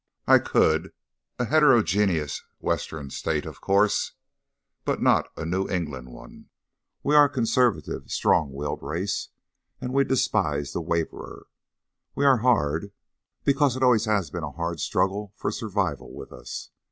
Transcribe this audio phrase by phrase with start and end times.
[0.25, 0.93] I could
[1.37, 4.13] a heterogeneous Western State, of course,
[4.83, 6.49] but not a New England one.
[7.03, 9.29] We are a conservative, strong willed race,
[9.79, 11.45] and we despise the waverer.
[12.15, 12.91] We are hard
[13.43, 16.71] because it always has been a hard struggle for survival with us.